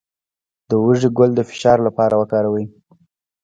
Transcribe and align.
د 0.67 0.71
هوږې 0.81 1.09
ګل 1.17 1.31
د 1.35 1.41
فشار 1.49 1.77
لپاره 1.87 2.13
وکاروئ 2.21 2.65